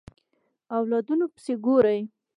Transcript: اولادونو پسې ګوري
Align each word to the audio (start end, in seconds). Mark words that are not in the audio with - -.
اولادونو 0.77 1.25
پسې 1.33 1.53
ګوري 1.65 1.99